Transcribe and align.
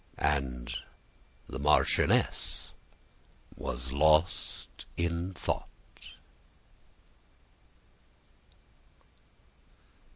And 0.17 0.75
the 1.47 1.59
marchioness 1.59 2.73
was 3.55 3.91
lost 3.91 4.87
in 4.97 5.31
thought. 5.33 5.67